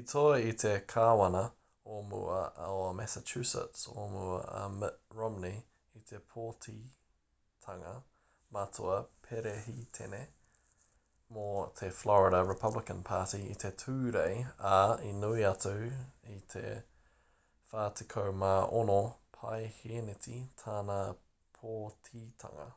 [0.00, 1.42] i toa i te kāwana
[1.96, 5.60] o mua o massachusetts o mua,a mitt romney
[6.00, 7.92] i te pōtitanga
[8.58, 8.96] matua
[9.28, 10.20] perehitene
[11.38, 11.44] mō
[11.82, 14.80] te florida republican party i te tūrei ā
[15.10, 15.76] i nui atu
[16.38, 16.64] i te
[17.68, 19.06] 46
[19.38, 20.98] paehēneti tāna
[21.62, 22.72] pōtitanga